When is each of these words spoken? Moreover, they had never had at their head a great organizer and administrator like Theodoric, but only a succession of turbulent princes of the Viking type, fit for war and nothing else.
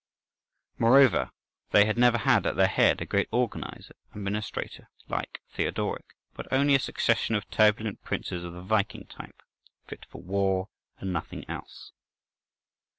Moreover, 0.79 1.29
they 1.69 1.85
had 1.85 1.95
never 1.95 2.17
had 2.17 2.47
at 2.47 2.55
their 2.55 2.65
head 2.65 3.01
a 3.01 3.05
great 3.05 3.27
organizer 3.29 3.93
and 4.11 4.21
administrator 4.21 4.89
like 5.07 5.41
Theodoric, 5.51 6.15
but 6.33 6.51
only 6.51 6.73
a 6.73 6.79
succession 6.79 7.35
of 7.35 7.47
turbulent 7.51 8.01
princes 8.01 8.43
of 8.43 8.53
the 8.53 8.63
Viking 8.63 9.05
type, 9.05 9.43
fit 9.85 10.07
for 10.09 10.19
war 10.23 10.69
and 10.97 11.13
nothing 11.13 11.47
else. 11.47 11.91